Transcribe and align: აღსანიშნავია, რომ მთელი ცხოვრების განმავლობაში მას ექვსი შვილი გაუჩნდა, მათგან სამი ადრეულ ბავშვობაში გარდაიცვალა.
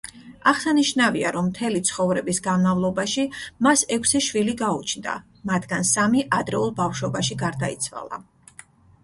აღსანიშნავია, 0.51 1.33
რომ 1.35 1.49
მთელი 1.49 1.81
ცხოვრების 1.89 2.39
განმავლობაში 2.47 3.25
მას 3.67 3.85
ექვსი 3.97 4.23
შვილი 4.29 4.57
გაუჩნდა, 4.63 5.15
მათგან 5.53 5.87
სამი 5.93 6.25
ადრეულ 6.41 6.75
ბავშვობაში 6.83 7.39
გარდაიცვალა. 7.45 8.23